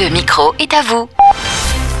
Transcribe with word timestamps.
Le 0.00 0.08
micro 0.08 0.54
est 0.58 0.72
à 0.72 0.80
vous. 0.80 1.06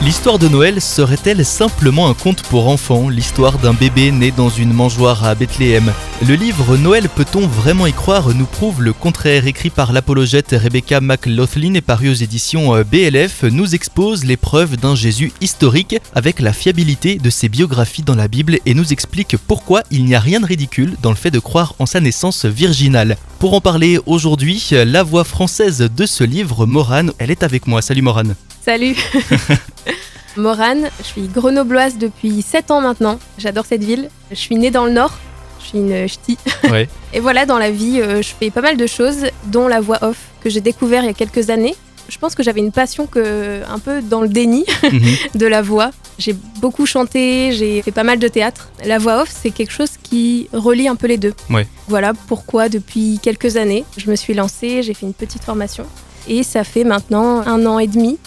L'histoire 0.00 0.38
de 0.38 0.48
Noël 0.48 0.80
serait-elle 0.80 1.44
simplement 1.44 2.08
un 2.08 2.14
conte 2.14 2.42
pour 2.42 2.68
enfants, 2.68 3.10
l'histoire 3.10 3.58
d'un 3.58 3.74
bébé 3.74 4.10
né 4.10 4.30
dans 4.30 4.48
une 4.48 4.72
mangeoire 4.72 5.24
à 5.24 5.34
Bethléem? 5.34 5.92
Le 6.26 6.34
livre 6.34 6.78
Noël 6.78 7.10
peut-on 7.10 7.46
vraiment 7.46 7.86
y 7.86 7.92
croire 7.92 8.30
nous 8.34 8.46
prouve 8.46 8.82
le 8.82 8.94
contraire, 8.94 9.46
écrit 9.46 9.68
par 9.68 9.92
l'apologète 9.92 10.56
Rebecca 10.58 11.02
McLaughlin 11.02 11.74
et 11.74 11.82
paru 11.82 12.08
aux 12.08 12.14
éditions 12.14 12.74
euh, 12.74 12.82
BLF, 12.82 13.42
nous 13.42 13.74
expose 13.74 14.24
les 14.24 14.38
preuves 14.38 14.78
d'un 14.78 14.94
Jésus 14.94 15.30
historique 15.42 15.96
avec 16.14 16.40
la 16.40 16.54
fiabilité 16.54 17.16
de 17.16 17.28
ses 17.28 17.50
biographies 17.50 18.02
dans 18.02 18.16
la 18.16 18.26
Bible 18.26 18.58
et 18.64 18.72
nous 18.72 18.90
explique 18.94 19.36
pourquoi 19.36 19.82
il 19.90 20.06
n'y 20.06 20.14
a 20.14 20.20
rien 20.20 20.40
de 20.40 20.46
ridicule 20.46 20.96
dans 21.02 21.10
le 21.10 21.16
fait 21.16 21.30
de 21.30 21.40
croire 21.40 21.74
en 21.78 21.84
sa 21.84 22.00
naissance 22.00 22.46
virginale. 22.46 23.18
Pour 23.42 23.54
en 23.54 23.60
parler 23.60 23.98
aujourd'hui, 24.06 24.68
la 24.70 25.02
voix 25.02 25.24
française 25.24 25.90
de 25.96 26.06
ce 26.06 26.22
livre, 26.22 26.64
Morane, 26.64 27.10
elle 27.18 27.32
est 27.32 27.42
avec 27.42 27.66
moi. 27.66 27.82
Salut 27.82 28.00
Morane. 28.00 28.36
Salut 28.64 28.94
Morane, 30.36 30.88
je 31.00 31.02
suis 31.02 31.26
grenobloise 31.26 31.98
depuis 31.98 32.40
7 32.40 32.70
ans 32.70 32.80
maintenant. 32.80 33.18
J'adore 33.38 33.66
cette 33.66 33.82
ville. 33.82 34.10
Je 34.30 34.36
suis 34.36 34.54
née 34.54 34.70
dans 34.70 34.84
le 34.86 34.92
nord. 34.92 35.18
Je 35.58 35.64
suis 35.66 35.78
une 35.78 36.06
ch'ti. 36.06 36.38
Ouais. 36.70 36.88
Et 37.12 37.18
voilà, 37.18 37.44
dans 37.44 37.58
la 37.58 37.72
vie, 37.72 38.00
euh, 38.00 38.22
je 38.22 38.28
fais 38.38 38.50
pas 38.52 38.60
mal 38.60 38.76
de 38.76 38.86
choses, 38.86 39.26
dont 39.48 39.66
la 39.66 39.80
voix 39.80 39.98
off, 40.04 40.18
que 40.40 40.48
j'ai 40.48 40.60
découvert 40.60 41.02
il 41.02 41.06
y 41.06 41.10
a 41.10 41.12
quelques 41.12 41.50
années. 41.50 41.74
Je 42.08 42.18
pense 42.18 42.36
que 42.36 42.44
j'avais 42.44 42.60
une 42.60 42.70
passion 42.70 43.08
que, 43.08 43.62
un 43.68 43.80
peu 43.80 44.02
dans 44.02 44.20
le 44.20 44.28
déni 44.28 44.64
Mhm. 44.84 45.00
de 45.34 45.46
la 45.46 45.62
voix. 45.62 45.90
J'ai 46.18 46.34
beaucoup 46.60 46.86
chanté, 46.86 47.52
j'ai 47.52 47.82
fait 47.82 47.90
pas 47.90 48.04
mal 48.04 48.18
de 48.18 48.28
théâtre. 48.28 48.68
La 48.84 48.98
voix 48.98 49.22
off, 49.22 49.32
c'est 49.42 49.50
quelque 49.50 49.72
chose 49.72 49.90
qui 50.02 50.48
relie 50.52 50.86
un 50.88 50.96
peu 50.96 51.06
les 51.06 51.16
deux. 51.18 51.34
Ouais. 51.50 51.66
Voilà 51.88 52.12
pourquoi, 52.28 52.68
depuis 52.68 53.18
quelques 53.22 53.56
années, 53.56 53.84
je 53.96 54.10
me 54.10 54.16
suis 54.16 54.34
lancée, 54.34 54.82
j'ai 54.82 54.94
fait 54.94 55.06
une 55.06 55.14
petite 55.14 55.42
formation. 55.42 55.84
Et 56.28 56.42
ça 56.42 56.64
fait 56.64 56.84
maintenant 56.84 57.40
un 57.46 57.66
an 57.66 57.78
et 57.78 57.86
demi 57.88 58.18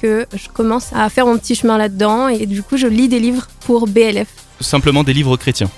que 0.00 0.26
je 0.34 0.48
commence 0.48 0.92
à 0.94 1.08
faire 1.10 1.26
mon 1.26 1.36
petit 1.36 1.54
chemin 1.54 1.78
là-dedans. 1.78 2.28
Et 2.28 2.46
du 2.46 2.62
coup, 2.62 2.76
je 2.76 2.86
lis 2.86 3.08
des 3.08 3.20
livres 3.20 3.46
pour 3.66 3.86
BLF. 3.86 4.28
Simplement 4.60 5.02
des 5.04 5.12
livres 5.12 5.36
chrétiens, 5.36 5.68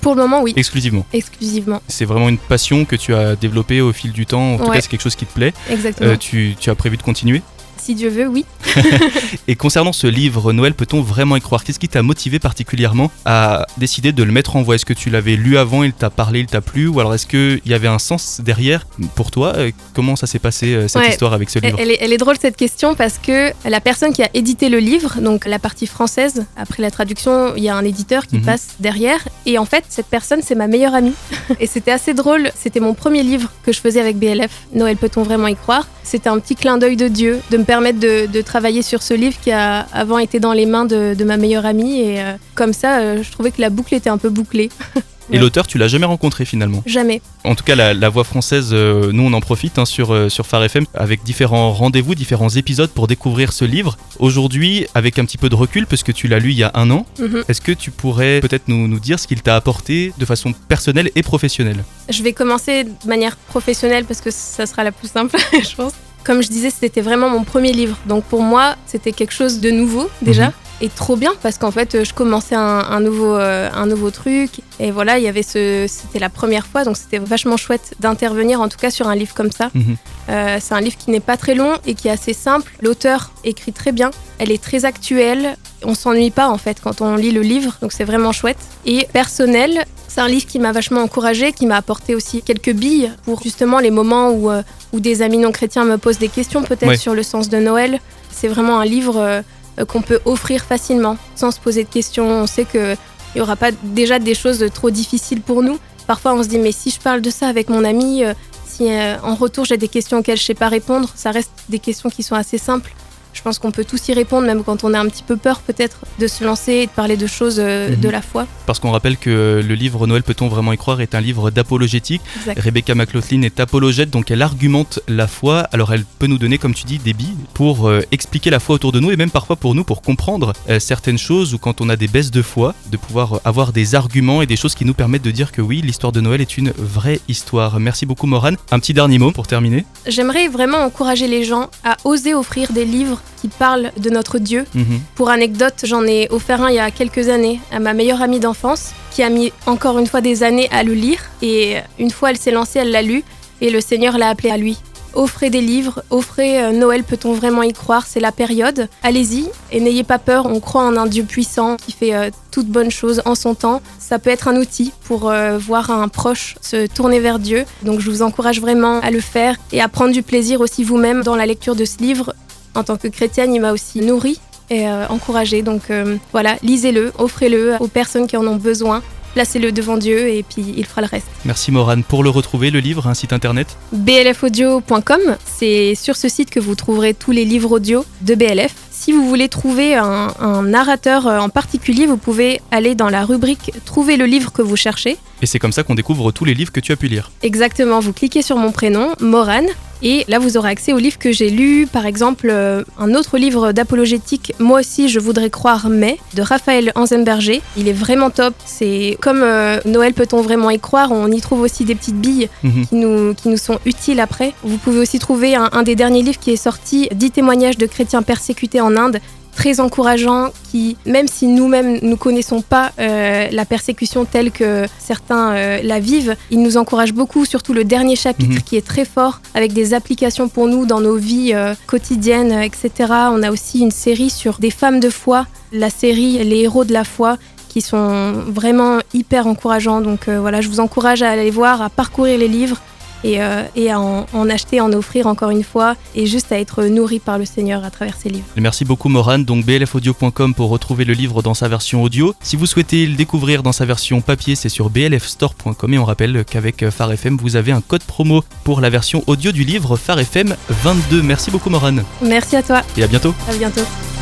Pour 0.00 0.14
le 0.16 0.22
moment, 0.22 0.42
oui, 0.42 0.52
exclusivement. 0.56 1.06
exclusivement. 1.12 1.80
C'est 1.88 2.04
vraiment 2.04 2.28
une 2.28 2.38
passion 2.38 2.84
que 2.84 2.96
tu 2.96 3.14
as 3.14 3.36
développée 3.36 3.80
au 3.80 3.92
fil 3.92 4.12
du 4.12 4.26
temps. 4.26 4.54
En 4.54 4.58
tout 4.58 4.64
Ouais. 4.64 4.76
cas, 4.76 4.80
c'est 4.82 4.88
quelque 4.88 5.02
chose 5.02 5.14
qui 5.16 5.24
te 5.26 5.32
plaît. 5.32 5.52
Exactement. 5.70 6.10
Euh, 6.10 6.16
tu, 6.16 6.54
tu 6.58 6.68
as 6.70 6.74
prévu 6.74 6.96
de 6.96 7.02
continuer? 7.02 7.40
Si 7.78 7.94
Dieu 7.94 8.08
veut, 8.10 8.26
oui. 8.28 8.44
Et 9.48 9.56
concernant 9.56 9.92
ce 9.92 10.06
livre 10.06 10.52
Noël, 10.52 10.74
peut-on 10.74 11.00
vraiment 11.02 11.36
y 11.36 11.40
croire? 11.40 11.64
Qu'est-ce 11.64 11.78
qui 11.78 11.88
t'a 11.88 12.02
motivé 12.02 12.38
particulièrement 12.38 13.10
à 13.24 13.66
décider 13.76 14.12
de 14.12 14.22
le 14.22 14.32
mettre 14.32 14.56
en 14.56 14.62
voie? 14.62 14.76
Est-ce 14.76 14.86
que 14.86 14.92
tu 14.92 15.10
l'avais 15.10 15.36
lu 15.36 15.56
avant, 15.58 15.82
il 15.82 15.92
t'a 15.92 16.10
parlé, 16.10 16.40
il 16.40 16.46
t'a 16.46 16.60
plu? 16.60 16.86
Ou 16.86 17.00
alors 17.00 17.14
est-ce 17.14 17.26
qu'il 17.26 17.60
y 17.66 17.74
avait 17.74 17.88
un 17.88 17.98
sens 17.98 18.40
derrière 18.44 18.86
pour 19.14 19.30
toi? 19.30 19.52
Euh, 19.56 19.70
Comment 19.94 20.16
ça 20.16 20.26
s'est 20.26 20.38
passé 20.38 20.74
euh, 20.74 20.88
cette 20.88 21.02
Ouais. 21.02 21.10
histoire 21.10 21.32
avec 21.32 21.50
ce 21.50 21.58
livre? 21.58 21.76
elle 21.80 21.90
est, 21.90 21.98
elle 22.00 22.12
est 22.12 22.16
drôle 22.18 22.36
cette 22.40 22.56
question 22.56 22.94
parce 22.94 23.18
que 23.18 23.50
la 23.68 23.80
personne 23.80 24.12
qui 24.12 24.22
a 24.22 24.28
édité 24.34 24.68
le 24.68 24.78
livre, 24.78 25.20
donc 25.20 25.44
la 25.46 25.58
partie 25.58 25.86
française, 25.86 26.46
après 26.56 26.82
la 26.82 26.90
traduction, 26.90 27.54
il 27.56 27.64
y 27.64 27.68
a 27.68 27.76
un 27.76 27.84
éditeur 27.84 28.26
qui 28.26 28.36
Mhm. 28.36 28.42
passe 28.44 28.68
derrière. 28.80 29.20
Et 29.46 29.58
en 29.58 29.64
fait, 29.64 29.84
cette 29.88 30.06
personne, 30.06 30.40
c'est 30.42 30.54
ma 30.54 30.66
meilleure 30.68 30.94
amie. 30.94 31.14
et 31.60 31.66
c'était 31.66 31.90
assez 31.90 32.14
drôle. 32.14 32.50
C'était 32.54 32.80
mon 32.80 32.94
premier 32.94 33.22
livre 33.22 33.50
que 33.64 33.72
je 33.72 33.80
faisais 33.80 34.00
avec 34.00 34.16
BLF. 34.18 34.50
Noël, 34.74 34.96
peut-on 34.96 35.22
vraiment 35.22 35.48
y 35.48 35.56
croire? 35.56 35.88
C'était 36.04 36.28
un 36.28 36.38
petit 36.38 36.54
clin 36.56 36.78
d'œil 36.78 36.96
de 36.96 37.08
Dieu 37.08 37.40
de 37.50 37.56
me 37.62 37.66
permettre 37.66 37.98
de, 38.00 38.26
de 38.26 38.40
travailler 38.42 38.82
sur 38.82 39.02
ce 39.02 39.14
livre 39.14 39.36
qui 39.42 39.50
a 39.52 39.86
avant 39.92 40.18
été 40.18 40.38
dans 40.40 40.52
les 40.52 40.66
mains 40.66 40.84
de, 40.84 41.14
de 41.14 41.24
ma 41.24 41.36
meilleure 41.36 41.64
amie. 41.66 42.00
Et 42.00 42.20
euh, 42.20 42.32
comme 42.54 42.72
ça, 42.72 42.98
euh, 43.00 43.22
je 43.22 43.30
trouvais 43.30 43.50
que 43.50 43.60
la 43.60 43.70
boucle 43.70 43.94
était 43.94 44.10
un 44.10 44.18
peu 44.18 44.28
bouclée. 44.30 44.68
Et 45.30 45.38
l'auteur, 45.38 45.66
tu 45.66 45.78
l'as 45.78 45.88
jamais 45.88 46.04
rencontré 46.04 46.44
finalement? 46.44 46.82
Jamais. 46.84 47.22
En 47.44 47.54
tout 47.54 47.64
cas, 47.64 47.74
la, 47.74 47.94
la 47.94 48.08
voix 48.10 48.24
française, 48.24 48.70
euh, 48.72 49.12
nous 49.12 49.22
on 49.22 49.32
en 49.32 49.40
profite 49.40 49.78
hein, 49.78 49.86
sur, 49.86 50.12
euh, 50.12 50.28
sur 50.28 50.46
Phare 50.46 50.64
FM 50.64 50.84
avec 50.94 51.22
différents 51.22 51.72
rendez-vous, 51.72 52.14
différents 52.14 52.50
épisodes 52.50 52.90
pour 52.90 53.06
découvrir 53.06 53.52
ce 53.54 53.64
livre. 53.64 53.96
Aujourd'hui, 54.18 54.84
avec 54.94 55.18
un 55.18 55.24
petit 55.24 55.38
peu 55.38 55.48
de 55.48 55.54
recul, 55.54 55.86
parce 55.86 56.02
que 56.02 56.12
tu 56.12 56.26
l'as 56.28 56.38
lu 56.38 56.50
il 56.50 56.58
y 56.58 56.64
a 56.64 56.72
un 56.74 56.90
an, 56.90 57.06
Mhm. 57.18 57.44
est-ce 57.48 57.62
que 57.62 57.72
tu 57.72 57.90
pourrais 57.90 58.40
peut-être 58.40 58.68
nous, 58.68 58.88
nous 58.88 58.98
dire 59.00 59.18
ce 59.18 59.26
qu'il 59.26 59.40
t'a 59.40 59.56
apporté 59.56 60.12
de 60.18 60.24
façon 60.26 60.52
personnelle 60.68 61.10
et 61.14 61.22
professionnelle? 61.22 61.82
Je 62.10 62.22
vais 62.22 62.32
commencer 62.34 62.84
de 62.84 63.08
manière 63.08 63.36
professionnelle 63.36 64.04
parce 64.04 64.20
que 64.20 64.30
ça 64.30 64.66
sera 64.66 64.84
la 64.84 64.92
plus 64.92 65.08
simple, 65.08 65.36
je 65.52 65.74
pense. 65.76 65.92
Comme 66.24 66.42
je 66.42 66.48
disais, 66.48 66.70
c'était 66.70 67.00
vraiment 67.00 67.28
mon 67.28 67.44
premier 67.44 67.72
livre. 67.72 67.96
Donc 68.06 68.24
pour 68.24 68.42
moi, 68.42 68.76
c'était 68.86 69.12
quelque 69.12 69.32
chose 69.32 69.60
de 69.60 69.70
nouveau 69.70 70.08
déjà. 70.22 70.46
Mhm. 70.46 70.52
Et 70.80 70.88
trop 70.88 71.14
bien 71.14 71.32
parce 71.42 71.58
qu'en 71.58 71.70
fait, 71.70 72.02
je 72.02 72.12
commençais 72.12 72.56
un, 72.56 72.60
un 72.60 72.98
nouveau, 72.98 73.36
euh, 73.36 73.70
un 73.72 73.86
nouveau 73.86 74.10
truc. 74.10 74.50
Et 74.80 74.90
voilà, 74.90 75.18
il 75.18 75.24
y 75.24 75.28
avait 75.28 75.44
ce. 75.44 75.86
C'était 75.88 76.18
la 76.18 76.28
première 76.28 76.66
fois, 76.66 76.82
donc 76.82 76.96
c'était 76.96 77.18
vachement 77.18 77.56
chouette 77.56 77.94
d'intervenir 78.00 78.60
en 78.60 78.68
tout 78.68 78.78
cas 78.78 78.90
sur 78.90 79.06
un 79.06 79.14
livre 79.14 79.32
comme 79.32 79.52
ça. 79.52 79.70
Mhm. 79.74 79.96
Euh, 80.30 80.58
c'est 80.60 80.74
un 80.74 80.80
livre 80.80 80.96
qui 80.96 81.12
n'est 81.12 81.20
pas 81.20 81.36
très 81.36 81.54
long 81.54 81.74
et 81.86 81.94
qui 81.94 82.08
est 82.08 82.10
assez 82.10 82.32
simple. 82.32 82.72
L'auteur 82.80 83.30
écrit 83.44 83.72
très 83.72 83.92
bien. 83.92 84.10
Elle 84.38 84.50
est 84.50 84.62
très 84.62 84.84
actuelle. 84.84 85.56
On 85.84 85.94
s'ennuie 85.94 86.30
pas 86.30 86.48
en 86.48 86.58
fait 86.58 86.78
quand 86.82 87.00
on 87.00 87.16
lit 87.16 87.32
le 87.32 87.40
livre, 87.42 87.76
donc 87.82 87.92
c'est 87.92 88.04
vraiment 88.04 88.32
chouette. 88.32 88.58
Et 88.86 89.06
personnel, 89.12 89.84
c'est 90.08 90.20
un 90.20 90.28
livre 90.28 90.46
qui 90.46 90.58
m'a 90.58 90.72
vachement 90.72 91.00
encouragée, 91.02 91.52
qui 91.52 91.66
m'a 91.66 91.76
apporté 91.76 92.14
aussi 92.14 92.42
quelques 92.42 92.72
billes 92.72 93.10
pour 93.24 93.42
justement 93.42 93.78
les 93.78 93.90
moments 93.90 94.30
où, 94.30 94.50
euh, 94.50 94.62
où 94.92 95.00
des 95.00 95.22
amis 95.22 95.38
non 95.38 95.52
chrétiens 95.52 95.84
me 95.84 95.96
posent 95.98 96.18
des 96.18 96.28
questions 96.28 96.62
peut-être 96.62 96.88
Ouais. 96.88 96.96
sur 96.96 97.14
le 97.14 97.22
sens 97.22 97.48
de 97.48 97.58
Noël. 97.58 98.00
C'est 98.30 98.48
vraiment 98.48 98.78
un 98.80 98.84
livre 98.84 99.16
euh, 99.18 99.42
qu'on 99.86 100.02
peut 100.02 100.20
offrir 100.24 100.62
facilement 100.64 101.16
sans 101.34 101.50
se 101.50 101.58
poser 101.60 101.84
de 101.84 101.88
questions. 101.88 102.26
On 102.42 102.46
sait 102.46 102.64
qu'il 102.64 102.96
n'y 103.34 103.40
aura 103.40 103.56
pas 103.56 103.70
déjà 103.82 104.18
des 104.18 104.34
choses 104.34 104.64
trop 104.74 104.90
difficiles 104.90 105.40
pour 105.40 105.62
nous. 105.62 105.78
Parfois 106.06 106.34
on 106.34 106.42
se 106.42 106.48
dit 106.48 106.58
mais 106.58 106.72
si 106.72 106.90
je 106.90 107.00
parle 107.00 107.20
de 107.22 107.30
ça 107.30 107.46
avec 107.48 107.70
mon 107.70 107.84
ami, 107.84 108.24
euh, 108.24 108.34
si 108.66 108.88
en 109.22 109.34
retour 109.34 109.64
j'ai 109.66 109.76
des 109.76 109.88
questions 109.88 110.18
auxquelles 110.18 110.38
je 110.38 110.44
sais 110.44 110.54
pas 110.54 110.68
répondre, 110.68 111.08
ça 111.14 111.30
reste 111.30 111.50
des 111.68 111.78
questions 111.78 112.08
qui 112.10 112.22
sont 112.22 112.34
assez 112.34 112.58
simples. 112.58 112.92
Je 113.32 113.42
pense 113.42 113.58
qu'on 113.58 113.70
peut 113.70 113.84
tous 113.84 114.08
y 114.08 114.12
répondre, 114.14 114.46
même 114.46 114.62
quand 114.62 114.84
on 114.84 114.94
a 114.94 115.00
un 115.00 115.06
petit 115.08 115.22
peu 115.22 115.36
peur 115.36 115.60
peut-être 115.60 116.00
de 116.18 116.26
se 116.26 116.44
lancer 116.44 116.72
et 116.72 116.86
de 116.86 116.90
parler 116.90 117.16
de 117.16 117.26
choses 117.26 117.56
euh, 117.58 117.90
Mhm. 117.90 118.00
de 118.00 118.08
la 118.08 118.22
foi. 118.22 118.46
Parce 118.66 118.78
qu'on 118.78 118.90
rappelle 118.90 119.16
que 119.16 119.62
le 119.66 119.74
livre 119.74 120.06
Noël 120.06 120.22
peut-on 120.22 120.48
vraiment 120.48 120.72
y 120.72 120.76
croire 120.76 121.00
est 121.00 121.14
un 121.14 121.20
livre 121.20 121.50
d'apologétique. 121.50 122.20
Rebecca 122.56 122.94
McLaughlin 122.94 123.42
est 123.42 123.58
apologète, 123.60 124.10
donc 124.10 124.30
elle 124.30 124.42
argumente 124.42 125.00
la 125.08 125.26
foi. 125.26 125.60
Alors 125.72 125.92
elle 125.92 126.04
peut 126.04 126.26
nous 126.26 126.38
donner, 126.38 126.58
comme 126.58 126.74
tu 126.74 126.84
dis, 126.84 126.98
des 126.98 127.12
billes 127.14 127.34
pour 127.54 127.88
euh, 127.88 128.00
expliquer 128.10 128.50
la 128.50 128.60
foi 128.60 128.74
autour 128.76 128.92
de 128.92 129.00
nous 129.00 129.10
et 129.10 129.16
même 129.16 129.30
parfois 129.30 129.56
pour 129.56 129.74
nous, 129.74 129.84
pour 129.84 130.02
comprendre 130.02 130.52
euh, 130.68 130.78
certaines 130.78 131.18
choses 131.18 131.54
ou 131.54 131.58
quand 131.58 131.80
on 131.80 131.88
a 131.88 131.96
des 131.96 132.08
baisses 132.08 132.30
de 132.30 132.42
foi, 132.42 132.74
de 132.90 132.96
pouvoir 132.96 133.34
euh, 133.34 133.38
avoir 133.44 133.72
des 133.72 133.94
arguments 133.94 134.42
et 134.42 134.46
des 134.46 134.56
choses 134.56 134.74
qui 134.74 134.84
nous 134.84 134.94
permettent 134.94 135.22
de 135.24 135.30
dire 135.30 135.52
que 135.52 135.62
oui, 135.62 135.80
l'histoire 135.82 136.12
de 136.12 136.20
Noël 136.20 136.40
est 136.40 136.56
une 136.58 136.72
vraie 136.76 137.20
histoire. 137.28 137.80
Merci 137.80 138.06
beaucoup 138.06 138.26
Morane. 138.26 138.56
Un 138.70 138.78
petit 138.78 138.94
dernier 138.94 139.18
mot 139.18 139.32
pour 139.32 139.46
terminer. 139.46 139.84
J'aimerais 140.06 140.48
vraiment 140.48 140.78
encourager 140.78 141.26
les 141.26 141.44
gens 141.44 141.70
à 141.84 141.96
oser 142.04 142.34
offrir 142.34 142.72
des 142.72 142.84
livres 142.84 143.20
qui 143.40 143.48
parlent 143.48 143.90
de 143.98 144.10
notre 144.10 144.38
Dieu. 144.38 144.64
Mhm. 144.74 145.00
Pour 145.14 145.30
anecdote, 145.30 145.74
j'en 145.84 146.04
ai 146.04 146.28
offert 146.30 146.62
un 146.62 146.70
il 146.70 146.76
y 146.76 146.78
a 146.78 146.90
quelques 146.90 147.28
années 147.28 147.60
à 147.70 147.80
ma 147.80 147.92
meilleure 147.92 148.22
amie 148.22 148.40
d'enfance 148.40 148.92
qui 149.10 149.22
a 149.22 149.30
mis 149.30 149.52
encore 149.66 149.98
une 149.98 150.06
fois 150.06 150.20
des 150.20 150.42
années 150.42 150.68
à 150.70 150.82
le 150.82 150.94
lire 150.94 151.18
et 151.42 151.76
une 151.98 152.10
fois 152.10 152.30
elle 152.30 152.38
s'est 152.38 152.50
lancée, 152.50 152.78
elle 152.78 152.90
l'a 152.90 153.02
lu 153.02 153.24
et 153.60 153.70
le 153.70 153.80
Seigneur 153.80 154.18
l'a 154.18 154.28
appelé 154.28 154.50
à 154.50 154.56
lui. 154.56 154.78
Offrez 155.14 155.50
des 155.50 155.60
livres, 155.60 156.02
offrez 156.08 156.62
euh, 156.62 156.72
Noël, 156.72 157.04
peut-on 157.04 157.34
vraiment 157.34 157.62
y 157.62 157.74
croire? 157.74 158.06
C'est 158.06 158.20
la 158.20 158.32
période. 158.32 158.88
Allez-y 159.02 159.46
et 159.70 159.78
n'ayez 159.80 160.04
pas 160.04 160.18
peur, 160.18 160.46
on 160.46 160.58
croit 160.58 160.82
en 160.82 160.96
un 160.96 161.06
Dieu 161.06 161.24
puissant 161.24 161.76
qui 161.76 161.92
fait 161.92 162.14
euh, 162.14 162.30
toutes 162.50 162.68
bonnes 162.68 162.90
choses 162.90 163.20
en 163.26 163.34
son 163.34 163.54
temps. 163.54 163.82
Ça 163.98 164.18
peut 164.18 164.30
être 164.30 164.48
un 164.48 164.56
outil 164.56 164.92
pour 165.04 165.30
euh, 165.30 165.58
voir 165.58 165.90
un 165.90 166.08
proche 166.08 166.56
se 166.62 166.86
tourner 166.86 167.20
vers 167.20 167.38
Dieu. 167.38 167.64
Donc 167.82 168.00
je 168.00 168.10
vous 168.10 168.22
encourage 168.22 168.60
vraiment 168.60 169.00
à 169.00 169.10
le 169.10 169.20
faire 169.20 169.56
et 169.70 169.82
à 169.82 169.88
prendre 169.88 170.12
du 170.12 170.22
plaisir 170.22 170.62
aussi 170.62 170.82
vous-même 170.82 171.22
dans 171.22 171.36
la 171.36 171.44
lecture 171.44 171.76
de 171.76 171.84
ce 171.84 171.98
livre. 171.98 172.34
En 172.74 172.84
tant 172.84 172.96
que 172.96 173.08
chrétienne, 173.08 173.54
il 173.54 173.60
m'a 173.60 173.72
aussi 173.72 174.00
nourri 174.00 174.40
et 174.70 174.88
euh, 174.88 175.06
encouragé. 175.08 175.62
Donc 175.62 175.90
euh, 175.90 176.16
voilà, 176.32 176.56
lisez-le, 176.62 177.12
offrez-le 177.18 177.76
aux 177.80 177.88
personnes 177.88 178.26
qui 178.26 178.36
en 178.36 178.46
ont 178.46 178.56
besoin. 178.56 179.02
Placez-le 179.34 179.72
devant 179.72 179.96
Dieu 179.96 180.28
et 180.28 180.42
puis 180.42 180.74
il 180.76 180.84
fera 180.84 181.00
le 181.00 181.06
reste. 181.06 181.26
Merci 181.46 181.72
Morane. 181.72 182.02
Pour 182.04 182.22
le 182.22 182.28
retrouver, 182.28 182.70
le 182.70 182.80
livre, 182.80 183.06
un 183.06 183.14
site 183.14 183.32
internet. 183.32 183.78
blfaudio.com, 183.92 185.20
c'est 185.46 185.94
sur 185.94 186.16
ce 186.16 186.28
site 186.28 186.50
que 186.50 186.60
vous 186.60 186.74
trouverez 186.74 187.14
tous 187.14 187.30
les 187.30 187.46
livres 187.46 187.72
audio 187.72 188.04
de 188.20 188.34
BLF. 188.34 188.74
Si 188.90 189.10
vous 189.10 189.26
voulez 189.26 189.48
trouver 189.48 189.94
un, 189.94 190.28
un 190.38 190.62
narrateur 190.62 191.26
euh, 191.26 191.38
en 191.38 191.48
particulier, 191.48 192.06
vous 192.06 192.18
pouvez 192.18 192.60
aller 192.70 192.94
dans 192.94 193.08
la 193.08 193.24
rubrique 193.24 193.72
Trouver 193.86 194.18
le 194.18 194.26
livre 194.26 194.52
que 194.52 194.60
vous 194.62 194.76
cherchez. 194.76 195.16
Et 195.40 195.46
c'est 195.46 195.58
comme 195.58 195.72
ça 195.72 195.82
qu'on 195.82 195.94
découvre 195.94 196.30
tous 196.30 196.44
les 196.44 196.54
livres 196.54 196.70
que 196.70 196.80
tu 196.80 196.92
as 196.92 196.96
pu 196.96 197.08
lire. 197.08 197.30
Exactement, 197.42 198.00
vous 198.00 198.12
cliquez 198.12 198.42
sur 198.42 198.58
mon 198.58 198.70
prénom, 198.70 199.12
Morane, 199.20 199.66
et 200.02 200.24
là 200.28 200.38
vous 200.38 200.56
aurez 200.56 200.70
accès 200.70 200.92
aux 200.92 200.98
livres 200.98 201.18
que 201.18 201.32
j'ai 201.32 201.50
lus, 201.50 201.86
par 201.90 202.06
exemple 202.06 202.48
euh, 202.50 202.82
un 202.98 203.14
autre 203.14 203.38
livre 203.38 203.72
d'apologétique, 203.72 204.52
Moi 204.58 204.80
aussi 204.80 205.08
je 205.08 205.20
voudrais 205.20 205.50
croire 205.50 205.88
mais, 205.88 206.18
de 206.34 206.42
Raphaël 206.42 206.92
Anzenberger. 206.94 207.62
Il 207.76 207.88
est 207.88 207.92
vraiment 207.92 208.30
top, 208.30 208.54
c'est 208.64 209.16
comme 209.20 209.42
euh, 209.42 209.78
Noël 209.84 210.12
peut-on 210.14 210.40
vraiment 210.42 210.70
y 210.70 210.78
croire, 210.78 211.12
on 211.12 211.28
y 211.28 211.40
trouve 211.40 211.60
aussi 211.60 211.84
des 211.84 211.94
petites 211.94 212.20
billes 212.20 212.48
Mhm. 212.62 212.86
qui 212.86 212.94
nous, 212.96 213.34
qui 213.34 213.48
nous 213.48 213.56
sont 213.56 213.78
utiles 213.86 214.20
après. 214.20 214.54
Vous 214.62 214.78
pouvez 214.78 214.98
aussi 215.00 215.18
trouver 215.18 215.54
un, 215.54 215.68
un 215.72 215.82
des 215.82 215.94
derniers 215.94 216.22
livres 216.22 216.38
qui 216.38 216.50
est 216.52 216.56
sorti, 216.56 217.08
10 217.12 217.30
témoignages 217.30 217.78
de 217.78 217.86
chrétiens 217.86 218.22
persécutés 218.22 218.80
en 218.80 218.96
Inde, 218.96 219.18
très 219.54 219.80
encourageants 219.80 220.50
qui, 220.70 220.96
même 221.06 221.28
si 221.28 221.46
nous-mêmes 221.46 221.98
ne 222.02 222.14
connaissons 222.14 222.62
pas 222.62 222.92
euh, 222.98 223.48
la 223.50 223.64
persécution 223.64 224.24
telle 224.24 224.50
que 224.50 224.86
certains 224.98 225.52
euh, 225.52 225.80
la 225.82 226.00
vivent, 226.00 226.36
ils 226.50 226.62
nous 226.62 226.76
encouragent 226.76 227.12
beaucoup, 227.12 227.44
surtout 227.44 227.72
le 227.72 227.84
dernier 227.84 228.16
chapitre 228.16 228.54
Mhm. 228.56 228.62
qui 228.62 228.76
est 228.76 228.86
très 228.86 229.04
fort, 229.04 229.40
avec 229.54 229.72
des 229.72 229.94
applications 229.94 230.48
pour 230.48 230.66
nous 230.66 230.86
dans 230.86 231.00
nos 231.00 231.16
vies 231.16 231.52
euh, 231.54 231.74
quotidiennes, 231.86 232.52
etc. 232.52 232.90
On 233.30 233.42
a 233.42 233.50
aussi 233.50 233.80
une 233.80 233.90
série 233.90 234.30
sur 234.30 234.58
des 234.58 234.70
femmes 234.70 235.00
de 235.00 235.10
foi, 235.10 235.46
la 235.72 235.90
série 235.90 236.42
Les 236.44 236.60
héros 236.62 236.84
de 236.84 236.92
la 236.92 237.04
foi 237.04 237.36
qui 237.68 237.80
sont 237.80 238.32
vraiment 238.48 238.98
hyper 239.14 239.46
encourageants. 239.46 240.00
Donc 240.02 240.28
voilà, 240.28 240.60
je 240.60 240.68
vous 240.68 240.80
encourage 240.80 241.22
à 241.22 241.30
aller 241.30 241.50
voir, 241.50 241.80
à 241.80 241.88
parcourir 241.88 242.36
les 242.38 242.48
livres 242.48 242.78
et, 243.24 243.42
euh, 243.42 243.62
et 243.76 243.90
à 243.90 244.00
en, 244.00 244.26
en 244.32 244.48
acheter, 244.50 244.80
en 244.80 244.92
offrir 244.92 245.26
encore 245.26 245.50
une 245.50 245.64
fois, 245.64 245.94
et 246.14 246.26
juste 246.26 246.52
à 246.52 246.58
être 246.58 246.84
nourri 246.84 247.18
par 247.18 247.38
le 247.38 247.44
Seigneur 247.44 247.84
à 247.84 247.90
travers 247.90 248.16
ces 248.16 248.28
livres. 248.28 248.44
Merci 248.56 248.84
beaucoup 248.84 249.08
Morane, 249.08 249.44
donc 249.44 249.64
blfaudio.com 249.64 250.54
pour 250.54 250.70
retrouver 250.70 251.04
le 251.04 251.12
livre 251.14 251.42
dans 251.42 251.54
sa 251.54 251.68
version 251.68 252.02
audio. 252.02 252.34
Si 252.42 252.56
vous 252.56 252.66
souhaitez 252.66 253.06
le 253.06 253.14
découvrir 253.14 253.62
dans 253.62 253.72
sa 253.72 253.84
version 253.84 254.20
papier, 254.20 254.54
c'est 254.54 254.68
sur 254.68 254.90
blfstore.com 254.90 255.94
et 255.94 255.98
on 255.98 256.04
rappelle 256.04 256.44
qu'avec 256.44 256.88
Phare 256.90 257.12
FM, 257.12 257.36
vous 257.40 257.56
avez 257.56 257.72
un 257.72 257.80
code 257.80 258.02
promo 258.04 258.44
pour 258.64 258.80
la 258.80 258.90
version 258.90 259.22
audio 259.26 259.52
du 259.52 259.64
livre 259.64 259.96
Phare 259.96 260.20
FM 260.20 260.54
22. 260.68 261.22
Merci 261.22 261.50
beaucoup 261.50 261.70
Morane 261.70 262.04
Merci 262.22 262.56
à 262.56 262.62
toi, 262.62 262.82
et 262.96 263.02
à 263.02 263.06
bientôt. 263.06 263.34
à 263.48 263.54
bientôt. 263.54 264.21